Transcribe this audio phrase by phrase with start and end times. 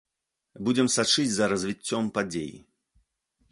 [0.67, 2.51] Будзем сачыць за развіццём падзей.